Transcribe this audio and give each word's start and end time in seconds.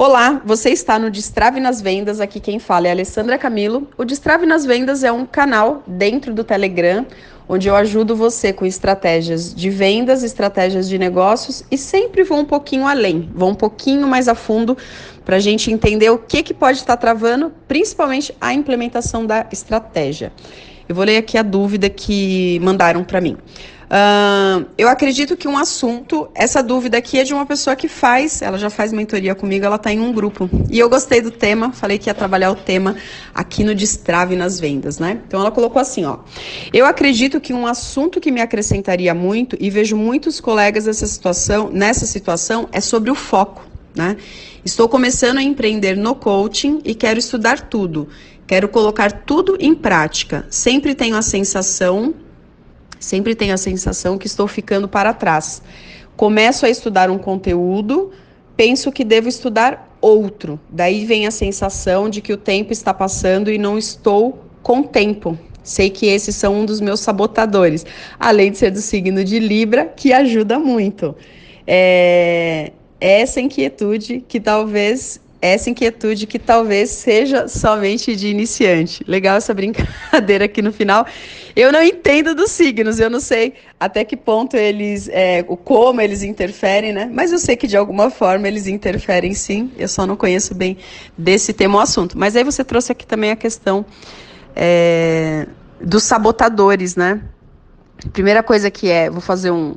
Olá, 0.00 0.40
você 0.44 0.70
está 0.70 0.96
no 0.96 1.10
Destrave 1.10 1.58
nas 1.58 1.80
Vendas. 1.80 2.20
Aqui 2.20 2.38
quem 2.38 2.60
fala 2.60 2.86
é 2.86 2.92
Alessandra 2.92 3.36
Camilo. 3.36 3.88
O 3.98 4.04
Destrave 4.04 4.46
nas 4.46 4.64
Vendas 4.64 5.02
é 5.02 5.10
um 5.10 5.26
canal 5.26 5.82
dentro 5.88 6.32
do 6.32 6.44
Telegram 6.44 7.04
onde 7.48 7.66
eu 7.66 7.74
ajudo 7.74 8.14
você 8.14 8.52
com 8.52 8.64
estratégias 8.64 9.52
de 9.52 9.70
vendas, 9.70 10.22
estratégias 10.22 10.88
de 10.88 10.98
negócios 10.98 11.64
e 11.70 11.76
sempre 11.76 12.22
vou 12.22 12.38
um 12.38 12.44
pouquinho 12.44 12.86
além, 12.86 13.28
vou 13.34 13.50
um 13.50 13.54
pouquinho 13.54 14.06
mais 14.06 14.28
a 14.28 14.34
fundo 14.34 14.76
para 15.24 15.36
a 15.36 15.40
gente 15.40 15.72
entender 15.72 16.10
o 16.10 16.18
que, 16.18 16.42
que 16.42 16.54
pode 16.54 16.78
estar 16.78 16.96
travando, 16.96 17.52
principalmente 17.66 18.34
a 18.40 18.52
implementação 18.52 19.26
da 19.26 19.46
estratégia. 19.50 20.30
Eu 20.88 20.94
vou 20.94 21.04
ler 21.04 21.18
aqui 21.18 21.36
a 21.36 21.42
dúvida 21.42 21.90
que 21.90 22.58
mandaram 22.60 23.04
para 23.04 23.20
mim. 23.20 23.36
Uh, 23.88 24.66
eu 24.76 24.86
acredito 24.86 25.34
que 25.34 25.48
um 25.48 25.56
assunto, 25.56 26.28
essa 26.34 26.62
dúvida 26.62 26.98
aqui 26.98 27.18
é 27.18 27.24
de 27.24 27.32
uma 27.32 27.46
pessoa 27.46 27.74
que 27.74 27.88
faz, 27.88 28.42
ela 28.42 28.58
já 28.58 28.68
faz 28.68 28.92
mentoria 28.92 29.34
comigo, 29.34 29.64
ela 29.64 29.76
está 29.76 29.92
em 29.92 29.98
um 29.98 30.12
grupo. 30.12 30.48
E 30.70 30.78
eu 30.78 30.88
gostei 30.90 31.22
do 31.22 31.30
tema, 31.30 31.72
falei 31.72 31.98
que 31.98 32.08
ia 32.08 32.14
trabalhar 32.14 32.50
o 32.50 32.54
tema 32.54 32.96
aqui 33.34 33.64
no 33.64 33.74
Destrave 33.74 34.36
nas 34.36 34.60
Vendas, 34.60 34.98
né? 34.98 35.20
Então 35.26 35.40
ela 35.40 35.50
colocou 35.50 35.80
assim, 35.80 36.04
ó. 36.04 36.18
Eu 36.72 36.84
acredito 36.84 37.40
que 37.40 37.52
um 37.52 37.66
assunto 37.66 38.20
que 38.20 38.30
me 38.30 38.40
acrescentaria 38.40 39.14
muito, 39.14 39.56
e 39.58 39.70
vejo 39.70 39.96
muitos 39.96 40.38
colegas 40.38 40.84
nessa 40.84 41.06
situação, 41.06 41.70
nessa 41.70 42.04
situação, 42.04 42.68
é 42.72 42.80
sobre 42.80 43.10
o 43.10 43.14
foco, 43.14 43.66
né? 43.94 44.16
Estou 44.64 44.86
começando 44.86 45.38
a 45.38 45.42
empreender 45.42 45.96
no 45.96 46.14
coaching 46.14 46.80
e 46.84 46.94
quero 46.94 47.18
estudar 47.18 47.68
tudo. 47.70 48.08
Quero 48.48 48.68
colocar 48.68 49.12
tudo 49.12 49.56
em 49.60 49.74
prática. 49.74 50.44
Sempre 50.50 50.94
tenho 50.94 51.16
a 51.16 51.22
sensação 51.22 52.14
Sempre 52.98 53.34
tenho 53.34 53.54
a 53.54 53.58
sensação 53.58 54.18
que 54.18 54.26
estou 54.26 54.48
ficando 54.48 54.88
para 54.88 55.12
trás. 55.12 55.62
Começo 56.16 56.66
a 56.66 56.68
estudar 56.68 57.10
um 57.10 57.18
conteúdo, 57.18 58.10
penso 58.56 58.90
que 58.90 59.04
devo 59.04 59.28
estudar 59.28 59.96
outro. 60.00 60.58
Daí 60.68 61.04
vem 61.04 61.26
a 61.26 61.30
sensação 61.30 62.10
de 62.10 62.20
que 62.20 62.32
o 62.32 62.36
tempo 62.36 62.72
está 62.72 62.92
passando 62.92 63.50
e 63.50 63.58
não 63.58 63.78
estou 63.78 64.44
com 64.62 64.82
tempo. 64.82 65.38
Sei 65.62 65.90
que 65.90 66.06
esses 66.06 66.34
são 66.34 66.60
um 66.60 66.66
dos 66.66 66.80
meus 66.80 67.00
sabotadores, 67.00 67.86
além 68.18 68.50
de 68.50 68.58
ser 68.58 68.70
do 68.70 68.80
signo 68.80 69.22
de 69.22 69.38
Libra, 69.38 69.84
que 69.84 70.12
ajuda 70.12 70.58
muito. 70.58 71.14
É 71.66 72.72
essa 73.00 73.40
inquietude 73.40 74.24
que 74.26 74.40
talvez 74.40 75.20
essa 75.40 75.70
inquietude 75.70 76.26
que 76.26 76.38
talvez 76.38 76.90
seja 76.90 77.46
somente 77.46 78.16
de 78.16 78.28
iniciante. 78.28 79.04
Legal 79.06 79.36
essa 79.36 79.54
brincadeira 79.54 80.46
aqui 80.46 80.60
no 80.60 80.72
final. 80.72 81.06
Eu 81.54 81.72
não 81.72 81.82
entendo 81.82 82.34
dos 82.34 82.50
signos, 82.50 82.98
eu 82.98 83.08
não 83.08 83.20
sei 83.20 83.54
até 83.78 84.04
que 84.04 84.16
ponto 84.16 84.56
eles, 84.56 85.08
é, 85.08 85.42
como 85.42 86.00
eles 86.00 86.22
interferem, 86.22 86.92
né? 86.92 87.08
Mas 87.12 87.32
eu 87.32 87.38
sei 87.38 87.56
que 87.56 87.66
de 87.66 87.76
alguma 87.76 88.10
forma 88.10 88.48
eles 88.48 88.66
interferem 88.66 89.32
sim. 89.32 89.70
Eu 89.78 89.88
só 89.88 90.06
não 90.06 90.16
conheço 90.16 90.54
bem 90.54 90.76
desse 91.16 91.52
tema 91.52 91.78
o 91.78 91.80
assunto. 91.80 92.18
Mas 92.18 92.34
aí 92.34 92.42
você 92.42 92.64
trouxe 92.64 92.92
aqui 92.92 93.06
também 93.06 93.30
a 93.30 93.36
questão 93.36 93.86
é, 94.56 95.46
dos 95.80 96.02
sabotadores, 96.02 96.96
né? 96.96 97.20
Primeira 98.12 98.42
coisa 98.42 98.70
que 98.70 98.88
é, 98.88 99.08
vou 99.08 99.20
fazer 99.20 99.50
um, 99.50 99.76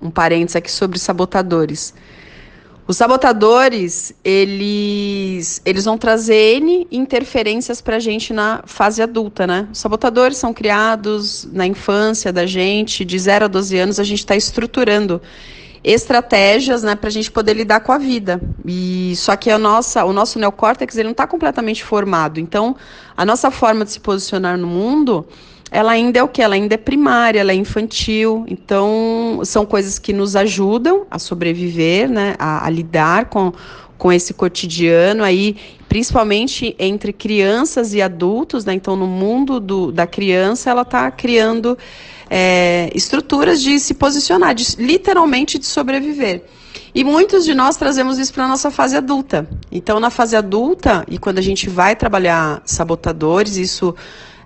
um 0.00 0.10
parênteses 0.10 0.56
aqui 0.56 0.70
sobre 0.70 0.98
sabotadores. 0.98 1.94
Os 2.90 2.96
sabotadores, 2.96 4.12
eles, 4.24 5.62
eles 5.64 5.84
vão 5.84 5.96
trazer 5.96 6.56
N 6.56 6.88
interferências 6.90 7.80
para 7.80 7.94
a 7.94 7.98
gente 8.00 8.32
na 8.32 8.64
fase 8.66 9.00
adulta, 9.00 9.46
né? 9.46 9.68
Os 9.72 9.78
sabotadores 9.78 10.38
são 10.38 10.52
criados 10.52 11.48
na 11.52 11.64
infância 11.64 12.32
da 12.32 12.44
gente, 12.46 13.04
de 13.04 13.16
0 13.16 13.44
a 13.44 13.46
12 13.46 13.78
anos, 13.78 14.00
a 14.00 14.02
gente 14.02 14.18
está 14.18 14.34
estruturando 14.34 15.22
estratégias 15.84 16.82
né, 16.82 16.96
para 16.96 17.06
a 17.06 17.12
gente 17.12 17.30
poder 17.30 17.54
lidar 17.54 17.78
com 17.78 17.92
a 17.92 17.98
vida. 17.98 18.40
E 18.66 19.14
só 19.14 19.36
que 19.36 19.52
a 19.52 19.56
nossa, 19.56 20.04
o 20.04 20.12
nosso 20.12 20.40
neocórtex 20.40 20.96
ele 20.96 21.04
não 21.04 21.12
está 21.12 21.28
completamente 21.28 21.84
formado. 21.84 22.40
Então, 22.40 22.74
a 23.16 23.24
nossa 23.24 23.52
forma 23.52 23.84
de 23.84 23.92
se 23.92 24.00
posicionar 24.00 24.58
no 24.58 24.66
mundo 24.66 25.28
ela 25.70 25.92
ainda 25.92 26.18
é 26.18 26.22
o 26.22 26.28
que? 26.28 26.42
Ela 26.42 26.56
ainda 26.56 26.74
é 26.74 26.78
primária, 26.78 27.40
ela 27.40 27.52
é 27.52 27.54
infantil. 27.54 28.44
Então, 28.48 29.40
são 29.44 29.64
coisas 29.64 29.98
que 29.98 30.12
nos 30.12 30.34
ajudam 30.34 31.06
a 31.10 31.18
sobreviver, 31.18 32.10
né? 32.10 32.34
A, 32.38 32.66
a, 32.66 32.70
lidar 32.70 33.26
com, 33.26 33.52
com 33.96 34.12
esse 34.12 34.34
cotidiano 34.34 35.22
aí, 35.22 35.56
principalmente 35.88 36.74
entre 36.78 37.12
crianças 37.12 37.94
e 37.94 38.02
adultos, 38.02 38.64
né? 38.64 38.74
Então, 38.74 38.96
no 38.96 39.06
mundo 39.06 39.60
do, 39.60 39.92
da 39.92 40.08
criança, 40.08 40.70
ela 40.70 40.82
está 40.82 41.08
criando 41.10 41.78
é, 42.28 42.90
estruturas 42.92 43.62
de 43.62 43.78
se 43.78 43.94
posicionar, 43.94 44.54
de, 44.54 44.74
literalmente 44.76 45.56
de 45.56 45.66
sobreviver. 45.66 46.44
E 46.92 47.04
muitos 47.04 47.44
de 47.44 47.54
nós 47.54 47.76
trazemos 47.76 48.18
isso 48.18 48.32
para 48.32 48.44
a 48.44 48.48
nossa 48.48 48.72
fase 48.72 48.96
adulta. 48.96 49.48
Então, 49.70 50.00
na 50.00 50.10
fase 50.10 50.34
adulta, 50.34 51.04
e 51.08 51.18
quando 51.18 51.38
a 51.38 51.42
gente 51.42 51.70
vai 51.70 51.94
trabalhar 51.94 52.60
sabotadores, 52.64 53.56
isso 53.56 53.94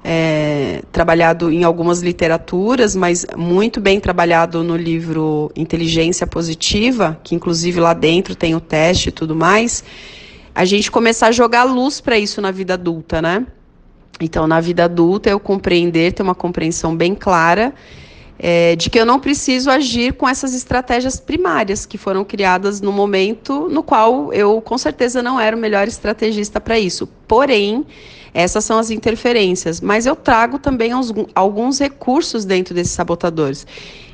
é, 0.06 0.82
trabalhado 0.92 1.50
em 1.50 1.65
algumas 1.65 2.03
literaturas, 2.03 2.94
mas 2.94 3.25
muito 3.34 3.81
bem 3.81 3.98
trabalhado 3.98 4.62
no 4.62 4.76
livro 4.76 5.50
Inteligência 5.56 6.26
Positiva, 6.26 7.19
que 7.25 7.34
inclusive 7.34 7.81
lá 7.81 7.94
dentro 7.94 8.37
tem 8.37 8.54
o 8.54 8.60
teste 8.60 9.09
e 9.09 9.12
tudo 9.12 9.34
mais, 9.34 9.82
a 10.54 10.66
gente 10.66 10.91
começar 10.91 11.28
a 11.28 11.32
jogar 11.32 11.65
luz 11.65 12.03
para 12.03 12.19
isso 12.19 12.42
na 12.42 12.50
vida 12.50 12.75
adulta, 12.75 13.22
né? 13.22 13.47
Então, 14.20 14.47
na 14.47 14.60
vida 14.60 14.84
adulta, 14.84 15.31
eu 15.31 15.41
compreender, 15.41 16.12
ter 16.12 16.22
uma 16.22 16.34
compreensão 16.34 16.94
bem 16.94 17.15
clara 17.15 17.75
é, 18.38 18.76
de 18.76 18.91
que 18.91 19.00
eu 19.00 19.06
não 19.06 19.19
preciso 19.19 19.71
agir 19.71 20.12
com 20.12 20.28
essas 20.28 20.54
estratégias 20.54 21.19
primárias 21.19 21.86
que 21.86 21.97
foram 21.97 22.25
criadas 22.25 22.81
no 22.81 22.92
momento 22.92 23.69
no 23.69 23.82
qual 23.82 24.32
eu, 24.32 24.60
com 24.60 24.76
certeza, 24.76 25.22
não 25.22 25.41
era 25.41 25.56
o 25.56 25.59
melhor 25.59 25.88
estrategista 25.88 26.60
para 26.60 26.78
isso. 26.78 27.09
Porém, 27.26 27.84
essas 28.34 28.65
são 28.65 28.78
as 28.78 28.91
interferências, 28.91 29.81
mas 29.81 30.05
eu 30.05 30.17
trago 30.17 30.59
também 30.59 30.91
alguns 31.34 31.78
recursos 31.78 32.45
dentro 32.45 32.75
desses 32.75 32.93
sabotadores. 32.93 33.65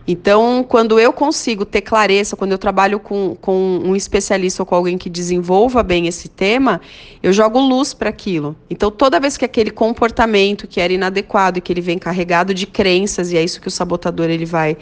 Então, 0.06 0.64
quando 0.69 0.98
eu 0.98 1.12
consigo 1.12 1.64
ter 1.64 1.82
clareza, 1.82 2.34
quando 2.34 2.53
eu 2.53 2.58
trabalho 2.58 2.98
com, 2.98 3.36
com 3.41 3.81
um 3.84 3.94
especialista 3.94 4.62
ou 4.62 4.66
com 4.66 4.75
alguém 4.75 4.98
que 4.98 5.08
desenvolva 5.08 5.82
bem 5.82 6.06
esse 6.06 6.28
tema, 6.28 6.81
eu 7.22 7.32
jogo 7.32 7.60
luz 7.60 7.94
para 7.94 8.10
aquilo. 8.10 8.56
Então, 8.69 8.91
toda 8.91 9.20
vez 9.20 9.36
que 9.36 9.44
aquele 9.44 9.70
comportamento 9.70 10.66
que 10.66 10.81
era 10.81 10.92
inadequado 10.92 11.58
e 11.58 11.60
que 11.60 11.72
ele 11.72 11.81
vem 11.81 11.98
carregado 11.98 12.52
de 12.52 12.66
crenças, 12.66 13.31
e 13.31 13.37
é 13.37 13.44
isso 13.44 13.60
que 13.60 13.69
o 13.69 13.70
sabotador 13.70 14.28
ele 14.28 14.44
vai 14.47 14.76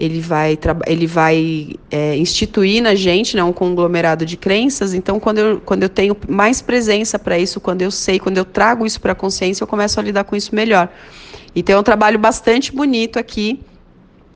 ele 0.00 0.18
vai, 0.18 0.58
ele 0.86 1.06
vai 1.06 1.74
é, 1.90 2.16
instituir 2.16 2.82
na 2.82 2.94
gente 2.94 3.36
né, 3.36 3.44
um 3.44 3.52
conglomerado 3.52 4.24
de 4.24 4.34
crenças. 4.34 4.94
Então, 4.94 5.20
quando 5.20 5.38
eu, 5.38 5.60
quando 5.60 5.82
eu 5.82 5.90
tenho 5.90 6.16
mais 6.26 6.62
presença 6.62 7.18
para 7.18 7.38
isso, 7.38 7.60
quando 7.60 7.82
eu 7.82 7.90
sei, 7.90 8.18
quando 8.18 8.38
eu 8.38 8.44
trago 8.46 8.86
isso 8.86 8.98
para 8.98 9.12
a 9.12 9.14
consciência, 9.14 9.62
eu 9.62 9.68
começo 9.68 10.00
a 10.00 10.02
lidar 10.02 10.24
com 10.24 10.34
isso 10.34 10.54
melhor. 10.54 10.88
Então, 11.54 11.76
é 11.76 11.78
um 11.78 11.82
trabalho 11.82 12.18
bastante 12.18 12.72
bonito 12.72 13.18
aqui 13.18 13.60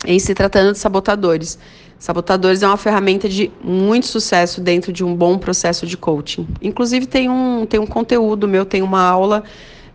em 0.06 0.18
se 0.18 0.34
tratando 0.34 0.72
de 0.72 0.78
sabotadores. 0.78 1.58
Sabotadores 1.98 2.62
é 2.62 2.66
uma 2.66 2.76
ferramenta 2.76 3.26
de 3.26 3.50
muito 3.62 4.06
sucesso 4.06 4.60
dentro 4.60 4.92
de 4.92 5.02
um 5.02 5.16
bom 5.16 5.38
processo 5.38 5.86
de 5.86 5.96
coaching. 5.96 6.46
Inclusive, 6.60 7.06
tem 7.06 7.30
um, 7.30 7.64
tem 7.64 7.80
um 7.80 7.86
conteúdo 7.86 8.46
meu, 8.46 8.66
tem 8.66 8.82
uma 8.82 9.00
aula 9.00 9.42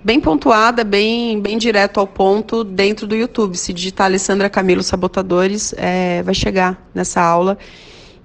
bem 0.03 0.19
pontuada, 0.19 0.83
bem, 0.83 1.41
bem 1.41 1.57
direto 1.57 1.99
ao 1.99 2.07
ponto 2.07 2.63
dentro 2.63 3.05
do 3.05 3.15
YouTube. 3.15 3.57
Se 3.57 3.73
digitar 3.73 4.05
Alessandra 4.05 4.49
Camilo 4.49 4.83
Sabotadores, 4.83 5.73
é, 5.77 6.23
vai 6.23 6.33
chegar 6.33 6.89
nessa 6.93 7.21
aula. 7.21 7.57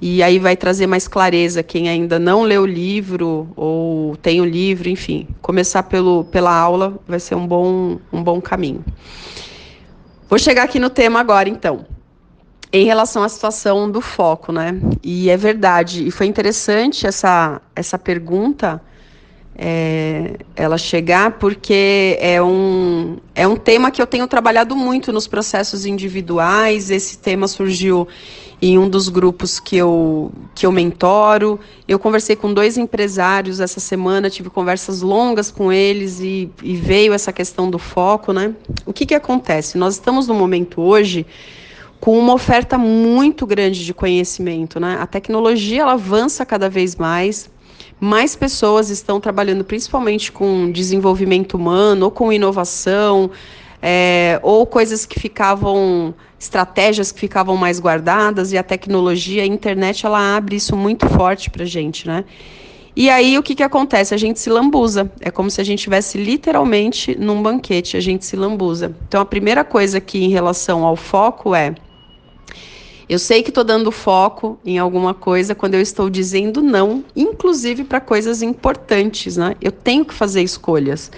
E 0.01 0.23
aí 0.23 0.39
vai 0.39 0.57
trazer 0.57 0.87
mais 0.87 1.09
clareza 1.09 1.63
quem 1.63 1.89
ainda 1.89 2.19
não 2.19 2.43
leu 2.43 2.63
o 2.63 2.67
livro 2.67 3.49
ou 3.57 4.17
tem 4.17 4.41
o 4.41 4.45
livro, 4.45 4.89
enfim. 4.89 5.27
Começar 5.41 5.85
pelo, 5.85 6.25
pela 6.25 6.55
aula 6.55 6.99
vai 7.07 7.19
ser 7.19 7.35
um 7.35 7.47
bom, 7.47 7.99
um 8.13 8.23
bom 8.23 8.41
caminho. 8.41 8.85
Vou 10.29 10.39
chegar 10.39 10.65
aqui 10.65 10.79
no 10.79 10.91
tema 10.91 11.21
agora, 11.21 11.49
então. 11.49 11.87
Em 12.73 12.85
relação 12.85 13.23
à 13.23 13.29
situação 13.29 13.91
do 13.91 14.01
foco, 14.01 14.51
né? 14.53 14.79
E 15.03 15.31
é 15.31 15.37
verdade, 15.37 16.07
e 16.07 16.11
foi 16.11 16.27
interessante 16.27 17.07
essa, 17.07 17.63
essa 17.75 17.97
pergunta, 17.97 18.83
é, 19.57 20.37
ela 20.57 20.77
chegar, 20.77 21.33
porque 21.39 22.19
é 22.21 22.43
um, 22.43 23.17
é 23.35 23.47
um 23.47 23.57
tema 23.57 23.91
que 23.91 24.03
eu 24.03 24.07
tenho 24.07 24.27
trabalhado 24.27 24.75
muito 24.75 25.13
nos 25.13 25.27
processos 25.27 25.87
individuais. 25.87 26.91
Esse 26.91 27.19
tema 27.19 27.47
surgiu 27.47 28.09
em 28.61 28.79
um 28.79 28.89
dos 28.89 29.09
grupos 29.09 29.61
que 29.61 29.77
eu, 29.77 30.33
que 30.55 30.67
eu 30.67 30.73
mentoro. 30.73 31.61
Eu 31.87 31.99
conversei 31.99 32.35
com 32.35 32.53
dois 32.53 32.77
empresários 32.77 33.61
essa 33.61 33.79
semana, 33.79 34.31
tive 34.31 34.51
conversas 34.51 35.03
longas 35.03 35.51
com 35.51 35.73
eles 35.73 36.21
e, 36.21 36.51
e 36.63 36.75
veio 36.75 37.13
essa 37.13 37.33
questão 37.33 37.71
do 37.71 37.79
foco, 37.79 38.33
né? 38.33 38.55
O 38.87 38.93
que, 38.93 39.07
que 39.07 39.15
acontece? 39.15 39.79
Nós 39.79 39.95
estamos 39.95 40.27
no 40.27 40.35
momento 40.35 40.81
hoje 40.81 41.27
com 42.01 42.19
uma 42.19 42.35
oferta 42.35 42.77
muito 42.77 43.47
grande 43.47 43.85
de 43.85 43.95
conhecimento, 43.95 44.81
né? 44.81 44.99
A 45.01 45.07
tecnologia 45.07 45.83
ela 45.83 45.93
avança 45.93 46.45
cada 46.45 46.69
vez 46.69 46.97
mais, 46.97 47.51
mais 48.01 48.37
pessoas 48.37 48.91
estão 48.91 49.21
trabalhando 49.21 49.65
principalmente 49.65 50.31
com 50.31 50.71
desenvolvimento 50.71 51.55
humano 51.55 52.07
ou 52.07 52.11
com 52.11 52.33
inovação, 52.33 53.31
é, 53.81 54.41
ou 54.43 54.67
coisas 54.67 55.05
que 55.05 55.21
ficavam, 55.21 56.15
estratégias 56.39 57.13
que 57.13 57.21
ficavam 57.21 57.57
mais 57.57 57.79
guardadas, 57.79 58.53
e 58.53 58.59
a 58.59 58.63
tecnologia, 58.63 59.43
a 59.43 59.47
internet, 59.47 60.07
ela 60.07 60.37
abre 60.37 60.57
isso 60.57 60.75
muito 60.77 61.07
forte 61.09 61.51
para 61.51 61.65
gente, 61.65 62.07
né? 62.07 62.25
E 62.97 63.11
aí 63.11 63.37
o 63.37 63.43
que, 63.43 63.57
que 63.57 63.63
acontece? 63.63 64.15
A 64.15 64.17
gente 64.17 64.39
se 64.39 64.49
lambuza. 64.49 65.11
É 65.21 65.31
como 65.31 65.51
se 65.51 65.61
a 65.61 65.65
gente 65.65 65.81
estivesse 65.81 66.17
literalmente 66.17 67.17
num 67.19 67.43
banquete, 67.43 67.97
a 67.97 68.01
gente 68.01 68.25
se 68.25 68.37
lambuza. 68.37 68.95
Então 69.09 69.21
a 69.21 69.25
primeira 69.25 69.65
coisa 69.65 69.99
aqui 69.99 70.25
em 70.25 70.29
relação 70.29 70.85
ao 70.85 70.95
foco 70.95 71.55
é 71.55 71.75
eu 73.09 73.19
sei 73.19 73.43
que 73.43 73.51
estou 73.51 73.65
dando 73.65 73.91
foco 73.91 74.59
em 74.65 74.79
alguma 74.79 75.13
coisa 75.13 75.55
quando 75.55 75.75
eu 75.75 75.81
estou 75.81 76.09
dizendo 76.09 76.63
não, 76.63 77.05
inclusive 77.15 77.85
para 77.85 78.01
coisas 78.01 78.43
importantes, 78.43 79.37
né? 79.37 79.57
Eu 79.61 79.73
tenho 79.73 80.05
que 80.05 80.15
fazer 80.15 80.43
escolhas. 80.43 81.11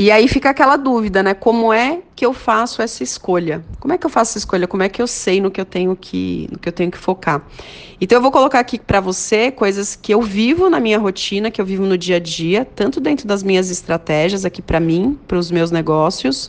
E 0.00 0.12
aí 0.12 0.28
fica 0.28 0.50
aquela 0.50 0.76
dúvida, 0.76 1.24
né? 1.24 1.34
Como 1.34 1.72
é 1.72 1.98
que 2.14 2.24
eu 2.24 2.32
faço 2.32 2.80
essa 2.80 3.02
escolha? 3.02 3.64
Como 3.80 3.92
é 3.92 3.98
que 3.98 4.06
eu 4.06 4.10
faço 4.10 4.30
essa 4.30 4.38
escolha? 4.38 4.68
Como 4.68 4.80
é 4.80 4.88
que 4.88 5.02
eu 5.02 5.08
sei 5.08 5.40
no 5.40 5.50
que 5.50 5.60
eu 5.60 5.64
tenho 5.64 5.96
que, 5.96 6.48
no 6.52 6.58
que 6.60 6.68
eu 6.68 6.72
tenho 6.72 6.88
que 6.88 6.96
focar? 6.96 7.44
Então 8.00 8.16
eu 8.16 8.22
vou 8.22 8.30
colocar 8.30 8.60
aqui 8.60 8.78
para 8.78 9.00
você 9.00 9.50
coisas 9.50 9.96
que 9.96 10.14
eu 10.14 10.22
vivo 10.22 10.70
na 10.70 10.78
minha 10.78 11.00
rotina, 11.00 11.50
que 11.50 11.60
eu 11.60 11.66
vivo 11.66 11.84
no 11.84 11.98
dia 11.98 12.14
a 12.14 12.20
dia, 12.20 12.64
tanto 12.64 13.00
dentro 13.00 13.26
das 13.26 13.42
minhas 13.42 13.70
estratégias 13.70 14.44
aqui 14.44 14.62
para 14.62 14.78
mim, 14.78 15.18
para 15.26 15.36
os 15.36 15.50
meus 15.50 15.72
negócios, 15.72 16.48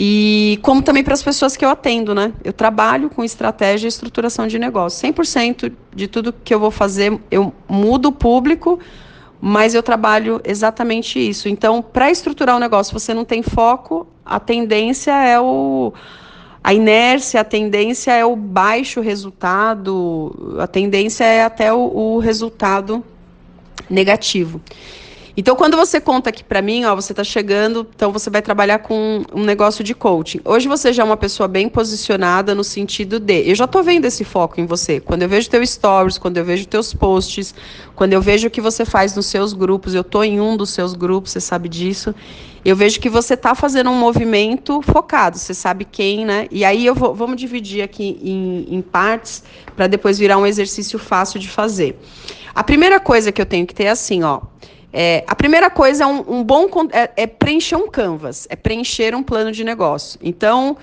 e 0.00 0.60
como 0.62 0.80
também 0.80 1.02
para 1.02 1.14
as 1.14 1.24
pessoas 1.24 1.56
que 1.56 1.64
eu 1.64 1.68
atendo, 1.68 2.14
né? 2.14 2.32
Eu 2.44 2.52
trabalho 2.52 3.10
com 3.10 3.24
estratégia 3.24 3.88
e 3.88 3.88
estruturação 3.88 4.46
de 4.46 4.56
negócio. 4.56 5.08
100% 5.08 5.72
de 5.92 6.06
tudo 6.06 6.32
que 6.32 6.54
eu 6.54 6.60
vou 6.60 6.70
fazer, 6.70 7.18
eu 7.32 7.52
mudo 7.68 8.10
o 8.10 8.12
público 8.12 8.78
mas 9.40 9.72
eu 9.72 9.84
trabalho 9.84 10.40
exatamente 10.44 11.16
isso. 11.18 11.48
Então, 11.48 11.80
para 11.80 12.10
estruturar 12.10 12.56
o 12.56 12.58
negócio, 12.58 12.92
você 12.92 13.14
não 13.14 13.24
tem 13.24 13.40
foco, 13.40 14.04
a 14.24 14.40
tendência 14.40 15.12
é 15.12 15.38
o 15.38 15.92
a 16.62 16.74
inércia, 16.74 17.40
a 17.40 17.44
tendência 17.44 18.12
é 18.12 18.24
o 18.24 18.34
baixo 18.34 19.00
resultado, 19.00 20.58
a 20.58 20.66
tendência 20.66 21.24
é 21.24 21.44
até 21.44 21.72
o, 21.72 21.78
o 21.78 22.18
resultado 22.18 23.02
negativo. 23.88 24.60
Então, 25.38 25.54
quando 25.54 25.76
você 25.76 26.00
conta 26.00 26.30
aqui 26.30 26.42
para 26.42 26.60
mim, 26.60 26.84
ó, 26.84 26.96
você 26.96 27.12
está 27.12 27.22
chegando, 27.22 27.86
então 27.94 28.10
você 28.10 28.28
vai 28.28 28.42
trabalhar 28.42 28.80
com 28.80 29.22
um 29.32 29.44
negócio 29.44 29.84
de 29.84 29.94
coaching. 29.94 30.40
Hoje 30.44 30.66
você 30.66 30.92
já 30.92 31.04
é 31.04 31.06
uma 31.06 31.16
pessoa 31.16 31.46
bem 31.46 31.68
posicionada 31.68 32.56
no 32.56 32.64
sentido 32.64 33.20
de, 33.20 33.48
eu 33.48 33.54
já 33.54 33.66
estou 33.66 33.84
vendo 33.84 34.04
esse 34.04 34.24
foco 34.24 34.60
em 34.60 34.66
você. 34.66 34.98
Quando 34.98 35.22
eu 35.22 35.28
vejo 35.28 35.48
teus 35.48 35.70
stories, 35.70 36.18
quando 36.18 36.38
eu 36.38 36.44
vejo 36.44 36.66
teus 36.66 36.92
posts, 36.92 37.54
quando 37.94 38.14
eu 38.14 38.20
vejo 38.20 38.48
o 38.48 38.50
que 38.50 38.60
você 38.60 38.84
faz 38.84 39.14
nos 39.14 39.26
seus 39.26 39.52
grupos, 39.52 39.94
eu 39.94 40.00
estou 40.00 40.24
em 40.24 40.40
um 40.40 40.56
dos 40.56 40.70
seus 40.70 40.92
grupos, 40.92 41.30
você 41.30 41.40
sabe 41.40 41.68
disso. 41.68 42.12
Eu 42.64 42.74
vejo 42.74 42.98
que 42.98 43.08
você 43.08 43.34
está 43.34 43.54
fazendo 43.54 43.90
um 43.90 43.96
movimento 43.96 44.82
focado, 44.82 45.38
você 45.38 45.54
sabe 45.54 45.84
quem, 45.84 46.24
né? 46.24 46.48
E 46.50 46.64
aí 46.64 46.84
eu 46.84 46.96
vou, 46.96 47.14
vamos 47.14 47.36
dividir 47.36 47.80
aqui 47.80 48.18
em, 48.24 48.74
em 48.74 48.82
partes 48.82 49.44
para 49.76 49.86
depois 49.86 50.18
virar 50.18 50.36
um 50.36 50.44
exercício 50.44 50.98
fácil 50.98 51.38
de 51.38 51.48
fazer. 51.48 51.96
A 52.52 52.64
primeira 52.64 52.98
coisa 52.98 53.30
que 53.30 53.40
eu 53.40 53.46
tenho 53.46 53.64
que 53.64 53.72
ter 53.72 53.84
é 53.84 53.90
assim, 53.90 54.24
ó. 54.24 54.40
É, 54.92 55.24
a 55.26 55.34
primeira 55.34 55.68
coisa 55.70 56.04
é 56.04 56.06
um, 56.06 56.38
um 56.38 56.44
bom 56.44 56.66
é, 56.92 57.10
é, 57.16 57.26
preencher 57.26 57.76
um 57.76 57.88
canvas, 57.88 58.46
é 58.50 58.56
preencher 58.56 59.14
um 59.14 59.22
plano 59.22 59.52
de 59.52 59.62
negócio. 59.62 60.18
Então, 60.22 60.76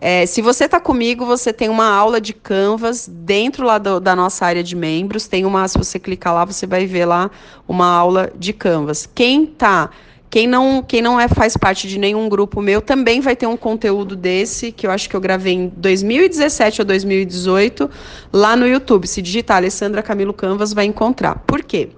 é, 0.00 0.26
se 0.26 0.42
você 0.42 0.64
está 0.64 0.80
comigo, 0.80 1.24
você 1.24 1.52
tem 1.52 1.68
uma 1.68 1.88
aula 1.88 2.20
de 2.20 2.32
canvas 2.32 3.08
dentro 3.08 3.64
lá 3.64 3.78
do, 3.78 4.00
da 4.00 4.16
nossa 4.16 4.44
área 4.44 4.62
de 4.62 4.74
membros. 4.74 5.28
Tem 5.28 5.44
uma, 5.44 5.68
se 5.68 5.78
você 5.78 5.98
clicar 5.98 6.34
lá, 6.34 6.44
você 6.44 6.66
vai 6.66 6.86
ver 6.86 7.04
lá 7.04 7.30
uma 7.68 7.86
aula 7.86 8.32
de 8.36 8.52
canvas. 8.52 9.08
Quem 9.14 9.46
tá 9.46 9.90
quem 10.28 10.46
não, 10.46 10.82
quem 10.82 11.02
não 11.02 11.20
é, 11.20 11.28
faz 11.28 11.58
parte 11.58 11.86
de 11.86 11.98
nenhum 11.98 12.26
grupo 12.26 12.62
meu 12.62 12.80
também 12.80 13.20
vai 13.20 13.36
ter 13.36 13.46
um 13.46 13.54
conteúdo 13.54 14.16
desse, 14.16 14.72
que 14.72 14.86
eu 14.86 14.90
acho 14.90 15.06
que 15.06 15.14
eu 15.14 15.20
gravei 15.20 15.52
em 15.52 15.68
2017 15.76 16.80
ou 16.80 16.86
2018, 16.86 17.90
lá 18.32 18.56
no 18.56 18.66
YouTube. 18.66 19.06
Se 19.06 19.20
digitar 19.20 19.58
Alessandra 19.58 20.02
Camilo 20.02 20.32
Canvas, 20.32 20.72
vai 20.72 20.86
encontrar. 20.86 21.40
Por 21.46 21.62
quê? 21.62 21.90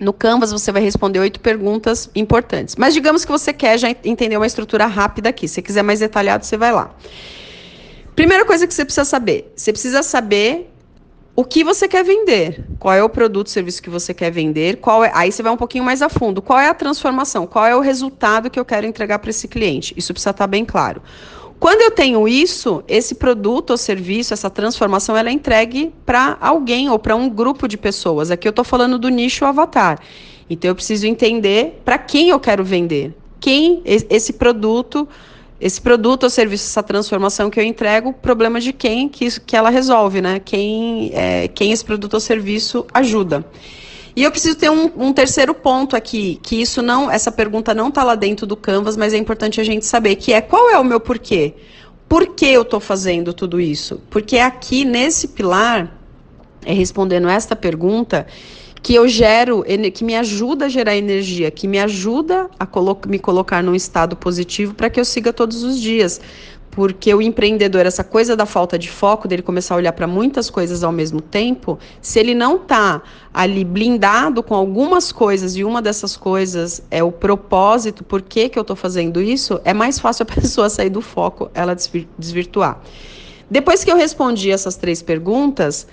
No 0.00 0.12
Canvas 0.12 0.50
você 0.52 0.72
vai 0.72 0.82
responder 0.82 1.18
oito 1.20 1.40
perguntas 1.40 2.10
importantes. 2.14 2.76
Mas 2.76 2.94
digamos 2.94 3.24
que 3.24 3.30
você 3.30 3.52
quer 3.52 3.78
já 3.78 3.88
entender 3.90 4.36
uma 4.36 4.46
estrutura 4.46 4.86
rápida 4.86 5.28
aqui. 5.28 5.46
Se 5.46 5.62
quiser 5.62 5.82
mais 5.82 6.00
detalhado, 6.00 6.44
você 6.44 6.56
vai 6.56 6.72
lá. 6.72 6.94
Primeira 8.14 8.44
coisa 8.44 8.66
que 8.66 8.74
você 8.74 8.84
precisa 8.84 9.04
saber: 9.04 9.52
você 9.56 9.72
precisa 9.72 10.02
saber 10.02 10.72
o 11.34 11.44
que 11.44 11.64
você 11.64 11.88
quer 11.88 12.04
vender, 12.04 12.62
qual 12.78 12.94
é 12.94 13.02
o 13.02 13.08
produto, 13.08 13.48
serviço 13.48 13.82
que 13.82 13.88
você 13.88 14.12
quer 14.12 14.30
vender, 14.30 14.76
qual 14.76 15.02
é, 15.02 15.10
aí 15.14 15.32
você 15.32 15.42
vai 15.42 15.50
um 15.50 15.56
pouquinho 15.56 15.82
mais 15.82 16.02
a 16.02 16.08
fundo, 16.08 16.42
qual 16.42 16.58
é 16.58 16.68
a 16.68 16.74
transformação, 16.74 17.46
qual 17.46 17.64
é 17.64 17.74
o 17.74 17.80
resultado 17.80 18.50
que 18.50 18.60
eu 18.60 18.64
quero 18.64 18.86
entregar 18.86 19.18
para 19.18 19.30
esse 19.30 19.48
cliente. 19.48 19.94
Isso 19.96 20.12
precisa 20.12 20.30
estar 20.30 20.46
bem 20.46 20.64
claro. 20.64 21.02
Quando 21.62 21.80
eu 21.80 21.92
tenho 21.92 22.26
isso, 22.26 22.82
esse 22.88 23.14
produto 23.14 23.70
ou 23.70 23.76
serviço, 23.76 24.34
essa 24.34 24.50
transformação, 24.50 25.16
ela 25.16 25.28
é 25.28 25.32
entregue 25.32 25.94
para 26.04 26.36
alguém 26.40 26.90
ou 26.90 26.98
para 26.98 27.14
um 27.14 27.30
grupo 27.30 27.68
de 27.68 27.78
pessoas. 27.78 28.32
Aqui 28.32 28.48
eu 28.48 28.50
estou 28.50 28.64
falando 28.64 28.98
do 28.98 29.08
nicho 29.08 29.44
avatar. 29.44 30.00
Então 30.50 30.68
eu 30.68 30.74
preciso 30.74 31.06
entender 31.06 31.80
para 31.84 31.98
quem 31.98 32.30
eu 32.30 32.40
quero 32.40 32.64
vender. 32.64 33.14
Quem 33.38 33.80
esse 33.84 34.32
produto, 34.32 35.06
esse 35.60 35.80
produto 35.80 36.24
ou 36.24 36.30
serviço, 36.30 36.64
essa 36.64 36.82
transformação 36.82 37.48
que 37.48 37.60
eu 37.60 37.64
entrego, 37.64 38.12
problema 38.12 38.60
de 38.60 38.72
quem 38.72 39.08
que, 39.08 39.24
isso, 39.24 39.40
que 39.40 39.54
ela 39.54 39.70
resolve, 39.70 40.20
né? 40.20 40.40
Quem, 40.44 41.12
é, 41.14 41.46
quem 41.46 41.70
esse 41.70 41.84
produto 41.84 42.14
ou 42.14 42.20
serviço 42.20 42.84
ajuda. 42.92 43.46
E 44.14 44.22
eu 44.22 44.30
preciso 44.30 44.56
ter 44.56 44.70
um, 44.70 44.90
um, 44.96 45.12
terceiro 45.12 45.54
ponto 45.54 45.96
aqui, 45.96 46.38
que 46.42 46.60
isso 46.60 46.82
não, 46.82 47.10
essa 47.10 47.32
pergunta 47.32 47.72
não 47.72 47.88
está 47.88 48.04
lá 48.04 48.14
dentro 48.14 48.46
do 48.46 48.56
Canvas, 48.56 48.96
mas 48.96 49.14
é 49.14 49.16
importante 49.16 49.60
a 49.60 49.64
gente 49.64 49.86
saber, 49.86 50.16
que 50.16 50.32
é 50.32 50.40
qual 50.40 50.70
é 50.70 50.78
o 50.78 50.84
meu 50.84 51.00
porquê? 51.00 51.54
Por 52.08 52.34
que 52.34 52.46
eu 52.46 52.60
estou 52.60 52.78
fazendo 52.78 53.32
tudo 53.32 53.58
isso? 53.58 54.02
Porque 54.10 54.38
aqui 54.38 54.84
nesse 54.84 55.28
pilar, 55.28 55.98
é 56.64 56.74
respondendo 56.74 57.26
esta 57.26 57.56
pergunta, 57.56 58.26
que 58.82 58.94
eu 58.94 59.06
gero, 59.06 59.64
que 59.94 60.04
me 60.04 60.16
ajuda 60.16 60.66
a 60.66 60.68
gerar 60.68 60.96
energia, 60.96 61.50
que 61.50 61.68
me 61.68 61.78
ajuda 61.78 62.50
a 62.58 62.66
colo 62.66 63.00
me 63.06 63.18
colocar 63.18 63.62
num 63.62 63.76
estado 63.76 64.16
positivo 64.16 64.74
para 64.74 64.90
que 64.90 64.98
eu 64.98 65.04
siga 65.04 65.32
todos 65.32 65.62
os 65.62 65.80
dias 65.80 66.20
porque 66.72 67.12
o 67.14 67.20
empreendedor, 67.20 67.84
essa 67.84 68.02
coisa 68.02 68.34
da 68.34 68.46
falta 68.46 68.78
de 68.78 68.90
foco, 68.90 69.28
dele 69.28 69.42
começar 69.42 69.74
a 69.74 69.76
olhar 69.76 69.92
para 69.92 70.06
muitas 70.06 70.48
coisas 70.48 70.82
ao 70.82 70.90
mesmo 70.90 71.20
tempo, 71.20 71.78
se 72.00 72.18
ele 72.18 72.34
não 72.34 72.56
está 72.56 73.02
ali 73.32 73.62
blindado 73.62 74.42
com 74.42 74.54
algumas 74.54 75.12
coisas 75.12 75.54
e 75.54 75.62
uma 75.62 75.82
dessas 75.82 76.16
coisas 76.16 76.82
é 76.90 77.02
o 77.02 77.12
propósito, 77.12 78.02
por 78.02 78.22
que, 78.22 78.48
que 78.48 78.58
eu 78.58 78.62
estou 78.62 78.74
fazendo 78.74 79.20
isso, 79.20 79.60
é 79.66 79.74
mais 79.74 79.98
fácil 79.98 80.22
a 80.22 80.26
pessoa 80.34 80.70
sair 80.70 80.88
do 80.88 81.02
foco, 81.02 81.50
ela 81.52 81.76
desvirtuar. 82.18 82.80
Depois 83.50 83.84
que 83.84 83.92
eu 83.92 83.96
respondi 83.96 84.50
essas 84.50 84.74
três 84.74 85.02
perguntas, 85.02 85.86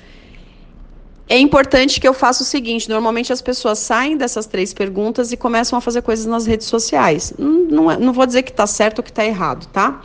é 1.28 1.38
importante 1.38 2.00
que 2.00 2.08
eu 2.08 2.14
faça 2.14 2.42
o 2.42 2.46
seguinte: 2.46 2.88
normalmente 2.88 3.34
as 3.34 3.42
pessoas 3.42 3.80
saem 3.80 4.16
dessas 4.16 4.46
três 4.46 4.74
perguntas 4.74 5.34
e 5.34 5.38
começam 5.38 5.78
a 5.78 5.82
fazer 5.82 6.02
coisas 6.04 6.26
nas 6.26 6.46
redes 6.46 6.68
sociais. 6.68 7.34
Não, 7.38 7.66
não, 7.66 7.92
é, 7.92 7.98
não 7.98 8.14
vou 8.14 8.26
dizer 8.26 8.44
que 8.44 8.52
está 8.52 8.66
certo 8.66 9.00
ou 9.00 9.04
que 9.04 9.10
está 9.10 9.26
errado, 9.26 9.68
tá? 9.68 10.02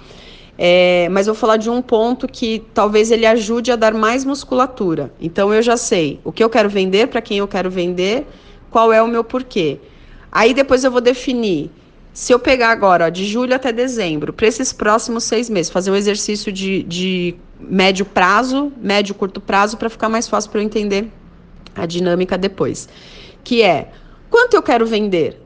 É, 0.56 1.08
mas 1.10 1.26
vou 1.26 1.34
falar 1.34 1.56
de 1.56 1.68
um 1.68 1.82
ponto 1.82 2.28
que 2.28 2.62
talvez 2.72 3.10
ele 3.10 3.26
ajude 3.26 3.72
a 3.72 3.76
dar 3.76 3.92
mais 3.92 4.24
musculatura. 4.24 5.12
Então 5.20 5.52
eu 5.52 5.62
já 5.62 5.76
sei 5.76 6.20
o 6.22 6.30
que 6.30 6.42
eu 6.44 6.48
quero 6.48 6.68
vender, 6.68 7.08
para 7.08 7.20
quem 7.20 7.38
eu 7.38 7.48
quero 7.48 7.70
vender, 7.70 8.26
qual 8.70 8.92
é 8.92 9.02
o 9.02 9.08
meu 9.08 9.24
porquê. 9.24 9.80
Aí 10.30 10.54
depois 10.54 10.84
eu 10.84 10.90
vou 10.90 11.00
definir. 11.00 11.70
Se 12.12 12.32
eu 12.32 12.38
pegar 12.38 12.70
agora, 12.70 13.06
ó, 13.06 13.08
de 13.08 13.24
julho 13.24 13.54
até 13.54 13.72
dezembro, 13.72 14.32
para 14.32 14.46
esses 14.46 14.72
próximos 14.72 15.24
seis 15.24 15.50
meses, 15.50 15.70
fazer 15.70 15.90
um 15.90 15.96
exercício 15.96 16.52
de, 16.52 16.84
de 16.84 17.34
médio 17.58 18.06
prazo, 18.06 18.72
médio 18.80 19.14
curto 19.16 19.40
prazo, 19.40 19.76
para 19.76 19.90
ficar 19.90 20.08
mais 20.08 20.28
fácil 20.28 20.50
para 20.50 20.60
eu 20.60 20.64
entender 20.64 21.10
a 21.74 21.86
dinâmica 21.86 22.38
depois. 22.38 22.88
Que 23.42 23.62
é 23.62 23.90
quanto 24.30 24.54
eu 24.54 24.62
quero 24.62 24.86
vender? 24.86 25.40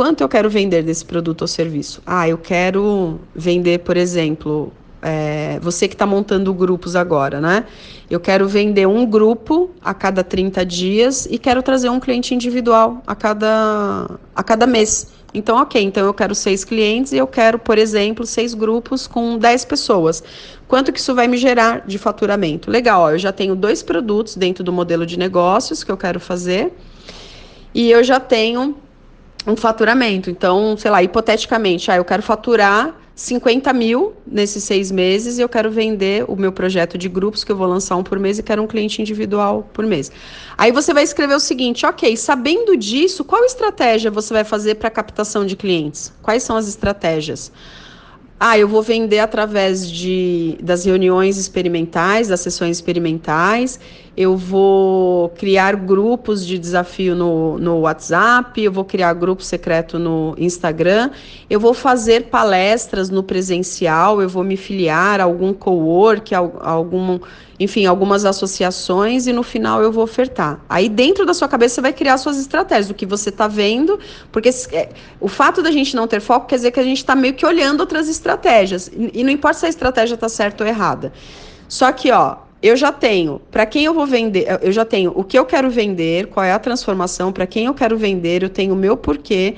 Quanto 0.00 0.22
eu 0.22 0.28
quero 0.30 0.48
vender 0.48 0.82
desse 0.82 1.04
produto 1.04 1.42
ou 1.42 1.46
serviço? 1.46 2.00
Ah, 2.06 2.26
eu 2.26 2.38
quero 2.38 3.20
vender, 3.34 3.80
por 3.80 3.98
exemplo, 3.98 4.72
é, 5.02 5.60
você 5.60 5.86
que 5.86 5.94
está 5.94 6.06
montando 6.06 6.54
grupos 6.54 6.96
agora, 6.96 7.38
né? 7.38 7.66
Eu 8.08 8.18
quero 8.18 8.48
vender 8.48 8.88
um 8.88 9.04
grupo 9.04 9.68
a 9.84 9.92
cada 9.92 10.24
30 10.24 10.64
dias 10.64 11.28
e 11.30 11.36
quero 11.36 11.62
trazer 11.62 11.90
um 11.90 12.00
cliente 12.00 12.34
individual 12.34 13.02
a 13.06 13.14
cada, 13.14 14.18
a 14.34 14.42
cada 14.42 14.66
mês. 14.66 15.12
Então, 15.34 15.58
ok, 15.58 15.82
então 15.82 16.06
eu 16.06 16.14
quero 16.14 16.34
seis 16.34 16.64
clientes 16.64 17.12
e 17.12 17.18
eu 17.18 17.26
quero, 17.26 17.58
por 17.58 17.76
exemplo, 17.76 18.24
seis 18.24 18.54
grupos 18.54 19.06
com 19.06 19.36
10 19.36 19.66
pessoas. 19.66 20.24
Quanto 20.66 20.94
que 20.94 20.98
isso 20.98 21.14
vai 21.14 21.28
me 21.28 21.36
gerar 21.36 21.84
de 21.86 21.98
faturamento? 21.98 22.70
Legal, 22.70 23.02
ó, 23.02 23.10
eu 23.10 23.18
já 23.18 23.32
tenho 23.32 23.54
dois 23.54 23.82
produtos 23.82 24.34
dentro 24.34 24.64
do 24.64 24.72
modelo 24.72 25.04
de 25.04 25.18
negócios 25.18 25.84
que 25.84 25.92
eu 25.92 25.96
quero 25.98 26.18
fazer 26.18 26.72
e 27.74 27.90
eu 27.90 28.02
já 28.02 28.18
tenho 28.18 28.76
um 29.46 29.56
faturamento. 29.56 30.30
Então, 30.30 30.76
sei 30.76 30.90
lá, 30.90 31.02
hipoteticamente, 31.02 31.90
ah, 31.90 31.96
eu 31.96 32.04
quero 32.04 32.22
faturar 32.22 32.94
50 33.14 33.70
mil 33.74 34.14
nesses 34.26 34.64
seis 34.64 34.90
meses 34.90 35.36
e 35.36 35.42
eu 35.42 35.48
quero 35.48 35.70
vender 35.70 36.24
o 36.26 36.34
meu 36.34 36.52
projeto 36.52 36.96
de 36.96 37.08
grupos 37.08 37.44
que 37.44 37.52
eu 37.52 37.56
vou 37.56 37.66
lançar 37.66 37.96
um 37.96 38.02
por 38.02 38.18
mês 38.18 38.38
e 38.38 38.42
quero 38.42 38.62
um 38.62 38.66
cliente 38.66 39.02
individual 39.02 39.68
por 39.74 39.84
mês. 39.84 40.10
Aí 40.56 40.72
você 40.72 40.94
vai 40.94 41.02
escrever 41.02 41.34
o 41.34 41.40
seguinte, 41.40 41.84
ok, 41.84 42.16
sabendo 42.16 42.76
disso, 42.76 43.22
qual 43.22 43.44
estratégia 43.44 44.10
você 44.10 44.32
vai 44.32 44.44
fazer 44.44 44.76
para 44.76 44.88
captação 44.88 45.44
de 45.44 45.54
clientes? 45.54 46.12
Quais 46.22 46.42
são 46.42 46.56
as 46.56 46.66
estratégias? 46.66 47.52
Ah, 48.42 48.58
eu 48.58 48.66
vou 48.66 48.80
vender 48.80 49.18
através 49.18 49.86
de, 49.86 50.56
das 50.62 50.86
reuniões 50.86 51.36
experimentais, 51.36 52.28
das 52.28 52.40
sessões 52.40 52.78
experimentais, 52.78 53.78
eu 54.16 54.34
vou 54.34 55.28
criar 55.28 55.76
grupos 55.76 56.46
de 56.46 56.58
desafio 56.58 57.14
no, 57.14 57.58
no 57.58 57.80
WhatsApp, 57.80 58.58
eu 58.62 58.72
vou 58.72 58.82
criar 58.82 59.12
grupo 59.12 59.42
secreto 59.42 59.98
no 59.98 60.34
Instagram, 60.38 61.10
eu 61.50 61.60
vou 61.60 61.74
fazer 61.74 62.30
palestras 62.30 63.10
no 63.10 63.22
presencial, 63.22 64.22
eu 64.22 64.28
vou 64.28 64.42
me 64.42 64.56
filiar 64.56 65.20
a 65.20 65.24
algum 65.24 65.52
co-work, 65.52 66.34
algum 66.34 67.20
enfim, 67.60 67.84
algumas 67.84 68.24
associações 68.24 69.26
e 69.26 69.34
no 69.34 69.42
final 69.42 69.82
eu 69.82 69.92
vou 69.92 70.02
ofertar. 70.02 70.64
Aí 70.66 70.88
dentro 70.88 71.26
da 71.26 71.34
sua 71.34 71.46
cabeça 71.46 71.74
você 71.74 71.80
vai 71.82 71.92
criar 71.92 72.16
suas 72.16 72.38
estratégias, 72.38 72.88
o 72.88 72.94
que 72.94 73.04
você 73.04 73.28
está 73.28 73.46
vendo, 73.46 74.00
porque 74.32 74.48
é, 74.72 74.88
o 75.20 75.28
fato 75.28 75.60
da 75.60 75.70
gente 75.70 75.94
não 75.94 76.08
ter 76.08 76.20
foco 76.20 76.46
quer 76.46 76.56
dizer 76.56 76.70
que 76.70 76.80
a 76.80 76.82
gente 76.82 76.96
está 76.96 77.14
meio 77.14 77.34
que 77.34 77.44
olhando 77.44 77.80
outras 77.80 78.08
estratégias. 78.08 78.90
E, 78.94 79.22
não 79.22 79.30
importa 79.30 79.58
se 79.58 79.66
a 79.66 79.68
estratégia 79.68 80.14
está 80.14 80.26
certa 80.26 80.64
ou 80.64 80.70
errada. 80.70 81.12
Só 81.68 81.92
que, 81.92 82.10
ó, 82.10 82.36
eu 82.62 82.74
já 82.76 82.90
tenho 82.90 83.42
para 83.50 83.66
quem 83.66 83.84
eu 83.84 83.92
vou 83.92 84.06
vender, 84.06 84.46
eu 84.62 84.72
já 84.72 84.86
tenho 84.86 85.12
o 85.14 85.22
que 85.22 85.38
eu 85.38 85.44
quero 85.44 85.68
vender, 85.68 86.28
qual 86.28 86.44
é 86.44 86.52
a 86.52 86.58
transformação, 86.58 87.30
para 87.30 87.46
quem 87.46 87.66
eu 87.66 87.74
quero 87.74 87.98
vender, 87.98 88.42
eu 88.42 88.48
tenho 88.48 88.72
o 88.72 88.76
meu 88.76 88.96
porquê, 88.96 89.56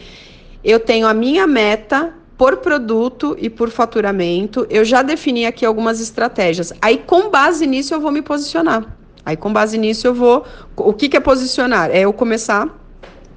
eu 0.64 0.80
tenho 0.80 1.06
a 1.06 1.14
minha 1.14 1.46
meta 1.46 2.12
por 2.42 2.56
produto 2.56 3.36
e 3.38 3.48
por 3.48 3.70
faturamento. 3.70 4.66
Eu 4.68 4.84
já 4.84 5.00
defini 5.00 5.46
aqui 5.46 5.64
algumas 5.64 6.00
estratégias. 6.00 6.72
Aí, 6.82 6.98
com 6.98 7.30
base 7.30 7.68
nisso, 7.68 7.94
eu 7.94 8.00
vou 8.00 8.10
me 8.10 8.20
posicionar. 8.20 8.84
Aí, 9.24 9.36
com 9.36 9.52
base 9.52 9.78
nisso, 9.78 10.08
eu 10.08 10.12
vou. 10.12 10.44
O 10.74 10.92
que, 10.92 11.08
que 11.08 11.16
é 11.16 11.20
posicionar? 11.20 11.90
É 11.92 12.00
eu 12.00 12.12
começar 12.12 12.68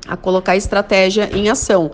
a 0.08 0.18
colocar 0.18 0.54
a 0.54 0.58
estratégia 0.58 1.30
em 1.32 1.50
ação. 1.50 1.92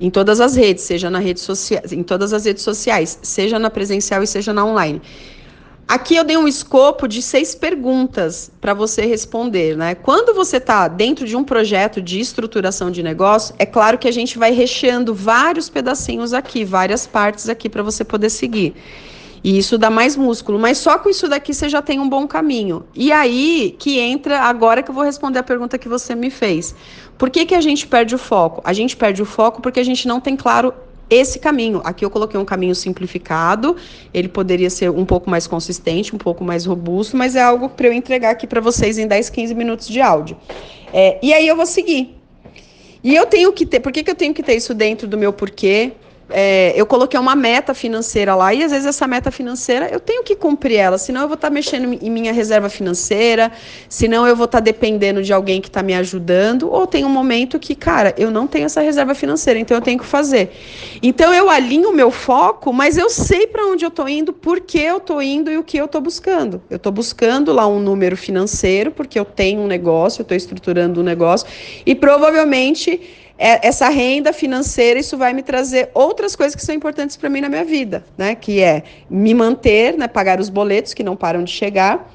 Em 0.00 0.08
todas 0.08 0.40
as 0.40 0.56
redes, 0.56 0.84
seja 0.84 1.10
na 1.10 1.18
rede 1.18 1.40
social, 1.40 1.82
em 1.92 2.02
todas 2.02 2.32
as 2.32 2.46
redes 2.46 2.62
sociais, 2.62 3.18
seja 3.20 3.58
na 3.58 3.68
presencial 3.68 4.22
e 4.22 4.26
seja 4.26 4.50
na 4.50 4.64
online. 4.64 5.02
Aqui 5.88 6.16
eu 6.16 6.22
dei 6.22 6.36
um 6.36 6.46
escopo 6.46 7.08
de 7.08 7.22
seis 7.22 7.54
perguntas 7.54 8.50
para 8.60 8.74
você 8.74 9.06
responder, 9.06 9.74
né? 9.74 9.94
Quando 9.94 10.34
você 10.34 10.58
está 10.58 10.86
dentro 10.86 11.26
de 11.26 11.34
um 11.34 11.42
projeto 11.42 12.02
de 12.02 12.20
estruturação 12.20 12.90
de 12.90 13.02
negócio, 13.02 13.54
é 13.58 13.64
claro 13.64 13.96
que 13.96 14.06
a 14.06 14.12
gente 14.12 14.38
vai 14.38 14.52
recheando 14.52 15.14
vários 15.14 15.70
pedacinhos 15.70 16.34
aqui, 16.34 16.62
várias 16.62 17.06
partes 17.06 17.48
aqui 17.48 17.70
para 17.70 17.82
você 17.82 18.04
poder 18.04 18.28
seguir. 18.28 18.74
E 19.42 19.56
isso 19.56 19.78
dá 19.78 19.88
mais 19.88 20.14
músculo, 20.14 20.58
mas 20.58 20.76
só 20.76 20.98
com 20.98 21.08
isso 21.08 21.26
daqui 21.26 21.54
você 21.54 21.70
já 21.70 21.80
tem 21.80 21.98
um 21.98 22.08
bom 22.08 22.28
caminho. 22.28 22.84
E 22.94 23.10
aí 23.10 23.74
que 23.78 23.98
entra 23.98 24.40
agora 24.40 24.82
que 24.82 24.90
eu 24.90 24.94
vou 24.94 25.04
responder 25.04 25.38
a 25.38 25.42
pergunta 25.42 25.78
que 25.78 25.88
você 25.88 26.14
me 26.14 26.28
fez. 26.28 26.74
Por 27.16 27.30
que, 27.30 27.46
que 27.46 27.54
a 27.54 27.62
gente 27.62 27.86
perde 27.86 28.14
o 28.14 28.18
foco? 28.18 28.60
A 28.62 28.74
gente 28.74 28.94
perde 28.94 29.22
o 29.22 29.24
foco 29.24 29.62
porque 29.62 29.80
a 29.80 29.84
gente 29.84 30.06
não 30.06 30.20
tem 30.20 30.36
claro 30.36 30.74
esse 31.10 31.38
caminho. 31.38 31.80
Aqui 31.84 32.04
eu 32.04 32.10
coloquei 32.10 32.38
um 32.38 32.44
caminho 32.44 32.74
simplificado, 32.74 33.76
ele 34.12 34.28
poderia 34.28 34.70
ser 34.70 34.90
um 34.90 35.04
pouco 35.04 35.30
mais 35.30 35.46
consistente, 35.46 36.14
um 36.14 36.18
pouco 36.18 36.44
mais 36.44 36.64
robusto, 36.64 37.16
mas 37.16 37.36
é 37.36 37.42
algo 37.42 37.68
para 37.68 37.88
eu 37.88 37.92
entregar 37.92 38.30
aqui 38.30 38.46
para 38.46 38.60
vocês 38.60 38.98
em 38.98 39.06
10, 39.06 39.30
15 39.30 39.54
minutos 39.54 39.88
de 39.88 40.00
áudio. 40.00 40.36
É, 40.92 41.18
e 41.22 41.32
aí 41.32 41.46
eu 41.46 41.56
vou 41.56 41.66
seguir. 41.66 42.16
E 43.02 43.14
eu 43.14 43.26
tenho 43.26 43.52
que 43.52 43.64
ter, 43.64 43.80
por 43.80 43.92
que, 43.92 44.02
que 44.02 44.10
eu 44.10 44.14
tenho 44.14 44.34
que 44.34 44.42
ter 44.42 44.54
isso 44.54 44.74
dentro 44.74 45.06
do 45.06 45.16
meu 45.16 45.32
porquê? 45.32 45.92
É, 46.30 46.72
eu 46.76 46.84
coloquei 46.86 47.18
uma 47.18 47.34
meta 47.34 47.72
financeira 47.72 48.34
lá 48.34 48.52
e 48.52 48.62
às 48.62 48.70
vezes 48.70 48.86
essa 48.86 49.06
meta 49.06 49.30
financeira 49.30 49.88
eu 49.90 49.98
tenho 49.98 50.22
que 50.22 50.36
cumprir 50.36 50.76
ela, 50.76 50.98
senão 50.98 51.22
eu 51.22 51.28
vou 51.28 51.34
estar 51.34 51.48
tá 51.48 51.54
mexendo 51.54 51.98
em 52.02 52.10
minha 52.10 52.32
reserva 52.32 52.68
financeira, 52.68 53.50
senão 53.88 54.26
eu 54.26 54.36
vou 54.36 54.44
estar 54.44 54.58
tá 54.58 54.64
dependendo 54.64 55.22
de 55.22 55.32
alguém 55.32 55.60
que 55.60 55.68
está 55.68 55.82
me 55.82 55.94
ajudando, 55.94 56.70
ou 56.70 56.86
tem 56.86 57.04
um 57.04 57.08
momento 57.08 57.58
que, 57.58 57.74
cara, 57.74 58.14
eu 58.18 58.30
não 58.30 58.46
tenho 58.46 58.66
essa 58.66 58.80
reserva 58.80 59.14
financeira, 59.14 59.58
então 59.58 59.76
eu 59.76 59.82
tenho 59.82 59.98
que 59.98 60.04
fazer. 60.04 60.50
Então 61.02 61.32
eu 61.32 61.48
alinho 61.48 61.90
o 61.90 61.94
meu 61.94 62.10
foco, 62.10 62.72
mas 62.72 62.98
eu 62.98 63.08
sei 63.08 63.46
para 63.46 63.64
onde 63.66 63.84
eu 63.84 63.88
estou 63.88 64.08
indo, 64.08 64.32
por 64.32 64.60
que 64.60 64.78
eu 64.78 64.98
estou 64.98 65.22
indo 65.22 65.50
e 65.50 65.56
o 65.56 65.62
que 65.62 65.78
eu 65.78 65.86
estou 65.86 66.00
buscando. 66.00 66.60
Eu 66.68 66.76
estou 66.76 66.92
buscando 66.92 67.52
lá 67.52 67.66
um 67.66 67.80
número 67.80 68.16
financeiro, 68.16 68.90
porque 68.90 69.18
eu 69.18 69.24
tenho 69.24 69.60
um 69.60 69.66
negócio, 69.66 70.20
eu 70.20 70.24
estou 70.24 70.36
estruturando 70.36 71.00
um 71.00 71.04
negócio, 71.04 71.46
e 71.86 71.94
provavelmente 71.94 73.00
essa 73.38 73.88
renda 73.88 74.32
financeira, 74.32 74.98
isso 74.98 75.16
vai 75.16 75.32
me 75.32 75.44
trazer 75.44 75.90
outras 75.94 76.34
coisas 76.34 76.56
que 76.56 76.62
são 76.62 76.74
importantes 76.74 77.16
para 77.16 77.30
mim 77.30 77.40
na 77.40 77.48
minha 77.48 77.64
vida, 77.64 78.04
né? 78.16 78.34
Que 78.34 78.60
é 78.60 78.82
me 79.08 79.32
manter, 79.32 79.96
né? 79.96 80.08
Pagar 80.08 80.40
os 80.40 80.48
boletos 80.48 80.92
que 80.92 81.04
não 81.04 81.14
param 81.14 81.44
de 81.44 81.52
chegar 81.52 82.12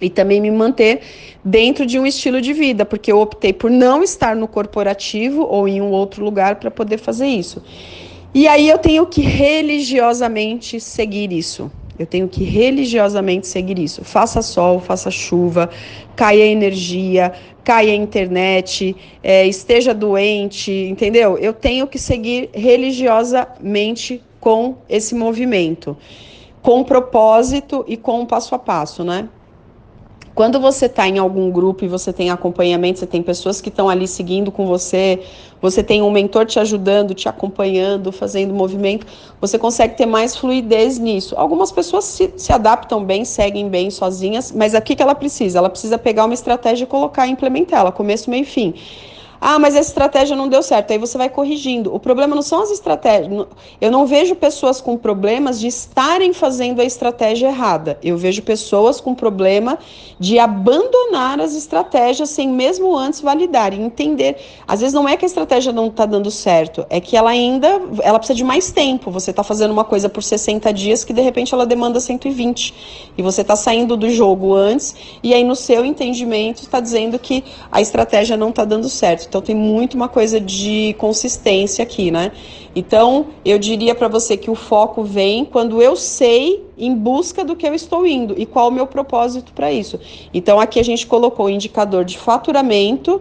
e 0.00 0.08
também 0.08 0.40
me 0.40 0.50
manter 0.52 1.00
dentro 1.44 1.84
de 1.84 1.98
um 1.98 2.06
estilo 2.06 2.40
de 2.40 2.52
vida, 2.52 2.84
porque 2.84 3.10
eu 3.10 3.18
optei 3.18 3.52
por 3.52 3.68
não 3.68 4.02
estar 4.02 4.36
no 4.36 4.46
corporativo 4.46 5.42
ou 5.42 5.66
em 5.66 5.80
um 5.80 5.90
outro 5.90 6.24
lugar 6.24 6.56
para 6.56 6.70
poder 6.70 6.98
fazer 6.98 7.26
isso. 7.26 7.60
E 8.32 8.46
aí 8.46 8.68
eu 8.68 8.78
tenho 8.78 9.06
que 9.06 9.22
religiosamente 9.22 10.80
seguir 10.80 11.32
isso. 11.32 11.70
Eu 11.98 12.06
tenho 12.06 12.28
que 12.28 12.42
religiosamente 12.42 13.46
seguir 13.46 13.78
isso. 13.78 14.04
Faça 14.04 14.42
sol, 14.42 14.80
faça 14.80 15.10
chuva, 15.10 15.70
caia 16.16 16.44
energia, 16.44 17.32
caia 17.62 17.94
internet, 17.94 18.94
é, 19.22 19.46
esteja 19.46 19.94
doente, 19.94 20.70
entendeu? 20.72 21.38
Eu 21.38 21.52
tenho 21.52 21.86
que 21.86 21.98
seguir 21.98 22.50
religiosamente 22.52 24.22
com 24.40 24.76
esse 24.88 25.14
movimento, 25.14 25.96
com 26.60 26.84
propósito 26.84 27.84
e 27.88 27.96
com 27.96 28.26
passo 28.26 28.54
a 28.54 28.58
passo, 28.58 29.02
né? 29.02 29.28
Quando 30.34 30.58
você 30.58 30.86
está 30.86 31.06
em 31.06 31.18
algum 31.18 31.48
grupo 31.48 31.84
e 31.84 31.88
você 31.88 32.12
tem 32.12 32.28
acompanhamento, 32.28 32.98
você 32.98 33.06
tem 33.06 33.22
pessoas 33.22 33.60
que 33.60 33.68
estão 33.68 33.88
ali 33.88 34.08
seguindo 34.08 34.50
com 34.50 34.66
você, 34.66 35.20
você 35.62 35.80
tem 35.80 36.02
um 36.02 36.10
mentor 36.10 36.44
te 36.44 36.58
ajudando, 36.58 37.14
te 37.14 37.28
acompanhando, 37.28 38.10
fazendo 38.10 38.52
movimento, 38.52 39.06
você 39.40 39.56
consegue 39.56 39.96
ter 39.96 40.06
mais 40.06 40.36
fluidez 40.36 40.98
nisso. 40.98 41.36
Algumas 41.38 41.70
pessoas 41.70 42.04
se, 42.04 42.34
se 42.36 42.52
adaptam 42.52 43.04
bem, 43.04 43.24
seguem 43.24 43.68
bem 43.68 43.90
sozinhas, 43.90 44.50
mas 44.50 44.74
o 44.74 44.80
que 44.80 45.00
ela 45.00 45.14
precisa? 45.14 45.58
Ela 45.58 45.70
precisa 45.70 45.96
pegar 45.96 46.24
uma 46.24 46.34
estratégia 46.34 46.82
e 46.82 46.86
colocar 46.88 47.28
e 47.28 47.30
implementar 47.30 47.80
ela, 47.80 47.92
começo, 47.92 48.28
meio 48.28 48.42
e 48.42 48.46
fim. 48.46 48.74
Ah, 49.46 49.58
mas 49.58 49.76
essa 49.76 49.90
estratégia 49.90 50.34
não 50.34 50.48
deu 50.48 50.62
certo. 50.62 50.90
Aí 50.90 50.96
você 50.96 51.18
vai 51.18 51.28
corrigindo. 51.28 51.94
O 51.94 52.00
problema 52.00 52.34
não 52.34 52.40
são 52.40 52.62
as 52.62 52.70
estratégias. 52.70 53.46
Eu 53.78 53.90
não 53.90 54.06
vejo 54.06 54.34
pessoas 54.34 54.80
com 54.80 54.96
problemas 54.96 55.60
de 55.60 55.66
estarem 55.66 56.32
fazendo 56.32 56.80
a 56.80 56.84
estratégia 56.84 57.48
errada. 57.48 57.98
Eu 58.02 58.16
vejo 58.16 58.40
pessoas 58.40 59.02
com 59.02 59.14
problema 59.14 59.78
de 60.18 60.38
abandonar 60.38 61.40
as 61.40 61.54
estratégias 61.54 62.30
sem 62.30 62.48
mesmo 62.48 62.96
antes 62.96 63.20
validar 63.20 63.74
e 63.74 63.82
entender. 63.82 64.38
Às 64.66 64.80
vezes 64.80 64.94
não 64.94 65.06
é 65.06 65.14
que 65.14 65.26
a 65.26 65.28
estratégia 65.28 65.72
não 65.72 65.88
está 65.88 66.06
dando 66.06 66.30
certo, 66.30 66.86
é 66.88 66.98
que 67.00 67.14
ela 67.14 67.28
ainda 67.28 67.82
ela 68.02 68.18
precisa 68.18 68.36
de 68.36 68.44
mais 68.44 68.72
tempo. 68.72 69.10
Você 69.10 69.30
está 69.30 69.42
fazendo 69.42 69.72
uma 69.72 69.84
coisa 69.84 70.08
por 70.08 70.22
60 70.22 70.72
dias 70.72 71.04
que 71.04 71.12
de 71.12 71.20
repente 71.20 71.52
ela 71.52 71.66
demanda 71.66 72.00
120. 72.00 73.12
E 73.18 73.22
você 73.22 73.42
está 73.42 73.56
saindo 73.56 73.96
do 73.96 74.08
jogo 74.08 74.54
antes, 74.54 74.94
e 75.22 75.34
aí 75.34 75.44
no 75.44 75.54
seu 75.54 75.84
entendimento 75.84 76.62
está 76.62 76.80
dizendo 76.80 77.18
que 77.18 77.44
a 77.70 77.82
estratégia 77.82 78.36
não 78.36 78.48
está 78.48 78.64
dando 78.64 78.88
certo. 78.88 79.33
Então 79.34 79.42
tem 79.42 79.56
muito 79.56 79.94
uma 79.94 80.08
coisa 80.08 80.40
de 80.40 80.94
consistência 80.96 81.82
aqui, 81.82 82.08
né? 82.08 82.30
Então 82.72 83.26
eu 83.44 83.58
diria 83.58 83.92
para 83.92 84.06
você 84.06 84.36
que 84.36 84.48
o 84.48 84.54
foco 84.54 85.02
vem 85.02 85.44
quando 85.44 85.82
eu 85.82 85.96
sei 85.96 86.64
em 86.78 86.94
busca 86.94 87.44
do 87.44 87.56
que 87.56 87.66
eu 87.66 87.74
estou 87.74 88.06
indo 88.06 88.36
e 88.38 88.46
qual 88.46 88.68
o 88.68 88.70
meu 88.70 88.86
propósito 88.86 89.52
para 89.52 89.72
isso. 89.72 89.98
Então 90.32 90.60
aqui 90.60 90.78
a 90.78 90.84
gente 90.84 91.04
colocou 91.04 91.46
o 91.46 91.50
indicador 91.50 92.04
de 92.04 92.16
faturamento. 92.16 93.20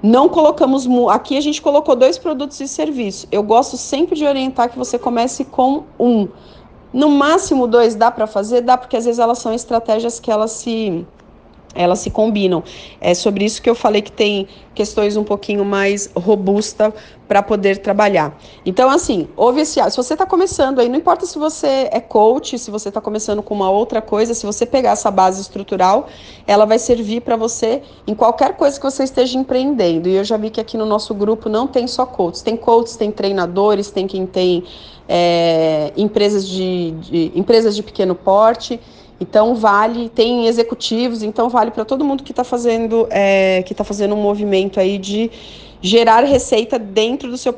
Não 0.00 0.28
colocamos. 0.28 0.86
Aqui 1.10 1.36
a 1.36 1.40
gente 1.40 1.60
colocou 1.60 1.96
dois 1.96 2.16
produtos 2.16 2.60
e 2.60 2.68
serviços. 2.68 3.26
Eu 3.32 3.42
gosto 3.42 3.76
sempre 3.76 4.14
de 4.14 4.24
orientar 4.24 4.70
que 4.70 4.78
você 4.78 4.96
comece 4.96 5.44
com 5.44 5.82
um. 5.98 6.28
No 6.92 7.10
máximo 7.10 7.66
dois 7.66 7.96
dá 7.96 8.12
para 8.12 8.28
fazer? 8.28 8.60
Dá, 8.60 8.78
porque 8.78 8.96
às 8.96 9.06
vezes 9.06 9.18
elas 9.18 9.38
são 9.38 9.52
estratégias 9.52 10.20
que 10.20 10.30
elas 10.30 10.52
se 10.52 11.04
elas 11.74 12.00
se 12.00 12.10
combinam. 12.10 12.62
É 13.00 13.14
sobre 13.14 13.44
isso 13.44 13.62
que 13.62 13.68
eu 13.68 13.74
falei 13.74 14.02
que 14.02 14.12
tem 14.12 14.48
questões 14.74 15.16
um 15.16 15.24
pouquinho 15.24 15.64
mais 15.64 16.10
robusta 16.16 16.94
para 17.26 17.42
poder 17.42 17.78
trabalhar. 17.78 18.38
Então, 18.64 18.88
assim, 18.88 19.28
houve 19.36 19.60
esse. 19.60 19.80
Se 19.90 19.96
você 19.96 20.14
está 20.14 20.24
começando 20.24 20.78
aí, 20.78 20.88
não 20.88 20.96
importa 20.96 21.26
se 21.26 21.38
você 21.38 21.88
é 21.90 22.00
coach, 22.00 22.58
se 22.58 22.70
você 22.70 22.88
está 22.88 23.00
começando 23.00 23.42
com 23.42 23.54
uma 23.54 23.70
outra 23.70 24.00
coisa, 24.00 24.34
se 24.34 24.46
você 24.46 24.64
pegar 24.64 24.92
essa 24.92 25.10
base 25.10 25.40
estrutural, 25.40 26.08
ela 26.46 26.64
vai 26.64 26.78
servir 26.78 27.20
para 27.20 27.36
você 27.36 27.82
em 28.06 28.14
qualquer 28.14 28.56
coisa 28.56 28.78
que 28.78 28.84
você 28.84 29.02
esteja 29.04 29.36
empreendendo. 29.36 30.08
E 30.08 30.14
eu 30.14 30.24
já 30.24 30.36
vi 30.36 30.48
que 30.48 30.60
aqui 30.60 30.76
no 30.78 30.86
nosso 30.86 31.12
grupo 31.12 31.48
não 31.48 31.66
tem 31.66 31.86
só 31.86 32.06
coaches, 32.06 32.40
tem 32.40 32.56
coaches, 32.56 32.96
tem 32.96 33.10
treinadores, 33.10 33.90
tem 33.90 34.06
quem 34.06 34.26
tem 34.26 34.64
é, 35.08 35.92
empresas 35.96 36.46
de, 36.46 36.92
de 36.92 37.32
empresas 37.34 37.74
de 37.74 37.82
pequeno 37.82 38.14
porte. 38.14 38.80
Então 39.20 39.54
vale, 39.54 40.08
tem 40.08 40.46
executivos, 40.46 41.22
então 41.22 41.48
vale 41.48 41.70
para 41.70 41.84
todo 41.84 42.04
mundo 42.04 42.22
que 42.22 42.30
está 42.32 42.44
fazendo, 42.44 43.06
é, 43.10 43.62
que 43.62 43.74
tá 43.74 43.82
fazendo 43.82 44.14
um 44.14 44.22
movimento 44.22 44.78
aí 44.78 44.96
de 44.96 45.30
gerar 45.80 46.24
receita 46.24 46.78
dentro 46.78 47.30
do 47.30 47.38
seu, 47.38 47.54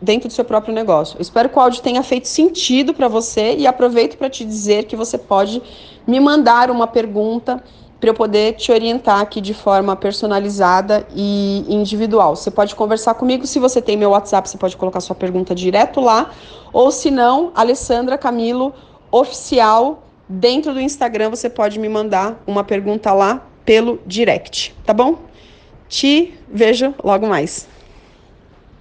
dentro 0.00 0.28
do 0.28 0.32
seu 0.32 0.44
próprio 0.44 0.74
negócio. 0.74 1.16
Eu 1.16 1.22
espero 1.22 1.48
que 1.48 1.56
o 1.56 1.60
áudio 1.60 1.82
tenha 1.82 2.02
feito 2.02 2.28
sentido 2.28 2.94
para 2.94 3.08
você 3.08 3.56
e 3.56 3.66
aproveito 3.66 4.16
para 4.16 4.28
te 4.28 4.44
dizer 4.44 4.84
que 4.84 4.96
você 4.96 5.18
pode 5.18 5.62
me 6.06 6.18
mandar 6.18 6.70
uma 6.70 6.86
pergunta 6.86 7.62
para 8.00 8.10
eu 8.10 8.14
poder 8.14 8.54
te 8.54 8.72
orientar 8.72 9.20
aqui 9.20 9.40
de 9.40 9.54
forma 9.54 9.94
personalizada 9.94 11.06
e 11.14 11.64
individual. 11.68 12.34
Você 12.34 12.50
pode 12.50 12.74
conversar 12.74 13.14
comigo, 13.14 13.46
se 13.46 13.60
você 13.60 13.80
tem 13.80 13.96
meu 13.96 14.10
WhatsApp, 14.10 14.48
você 14.48 14.58
pode 14.58 14.76
colocar 14.76 15.00
sua 15.00 15.14
pergunta 15.14 15.54
direto 15.54 16.00
lá, 16.00 16.32
ou 16.72 16.90
se 16.90 17.12
não, 17.12 17.52
Alessandra 17.54 18.18
Camilo 18.18 18.74
oficial 19.08 20.02
dentro 20.28 20.72
do 20.72 20.80
Instagram, 20.80 21.30
você 21.30 21.48
pode 21.48 21.78
me 21.78 21.88
mandar 21.88 22.42
uma 22.46 22.64
pergunta 22.64 23.12
lá 23.12 23.46
pelo 23.64 24.00
direct, 24.06 24.74
tá 24.84 24.92
bom? 24.92 25.22
Te 25.88 26.34
vejo 26.48 26.94
logo 27.02 27.26
mais. 27.26 27.68